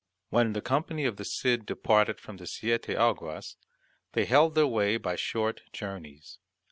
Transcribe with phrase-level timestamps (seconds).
[0.31, 3.55] When the company of the Cid departed from the Siete Aguas,
[4.13, 6.39] they held their way by short journeys.